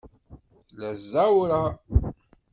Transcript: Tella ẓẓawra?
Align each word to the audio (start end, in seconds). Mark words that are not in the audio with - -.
Tella 0.67 0.89
ẓẓawra? 1.01 1.63